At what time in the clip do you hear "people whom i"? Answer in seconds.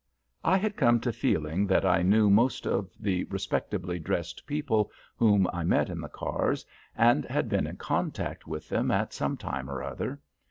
4.47-5.63